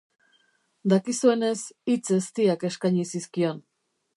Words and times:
Dakizuenez, 0.93 1.53
hitz 1.93 2.17
eztiak 2.17 2.67
eskaini 2.71 3.07
zizkion. 3.13 3.63